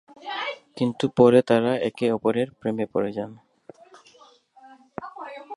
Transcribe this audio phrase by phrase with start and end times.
[0.77, 3.11] কিন্তু পরে তারা একে অপরের প্রেমে পড়ে।